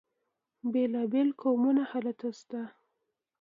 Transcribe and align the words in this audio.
بیلا 0.71 1.01
بیل 1.11 1.29
قومونه 1.41 1.83
هلته 1.91 2.27
شته. 2.37 2.61